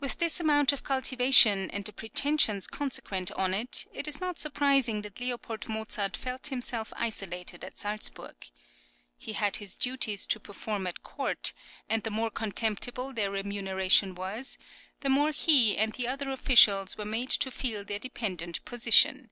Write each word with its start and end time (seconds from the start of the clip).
With 0.00 0.18
this 0.18 0.40
amount 0.40 0.72
of 0.72 0.82
cultivation, 0.82 1.70
and 1.70 1.84
the 1.84 1.92
pretensions 1.92 2.66
consequent 2.66 3.30
on 3.30 3.54
it, 3.54 3.86
it 3.92 4.08
is 4.08 4.20
not 4.20 4.40
surprising 4.40 5.02
that 5.02 5.20
Leopold 5.20 5.68
Mozart 5.68 6.16
felt 6.16 6.48
himself 6.48 6.92
isolated 6.96 7.64
at 7.64 7.78
Salzburg. 7.78 8.34
He 9.16 9.34
had 9.34 9.54
his 9.58 9.76
duties 9.76 10.26
to 10.26 10.40
perform 10.40 10.84
at 10.88 11.04
court, 11.04 11.52
and 11.88 12.02
the 12.02 12.10
more 12.10 12.32
contemptible 12.32 13.12
their 13.12 13.30
remuneration 13.30 14.16
was, 14.16 14.58
the 14.98 15.08
more 15.08 15.30
he 15.30 15.76
and 15.78 15.92
the 15.92 16.08
other 16.08 16.30
officials 16.30 16.98
were 16.98 17.04
made 17.04 17.30
to 17.30 17.52
feel 17.52 17.84
their 17.84 18.00
dependent 18.00 18.64
position. 18.64 19.30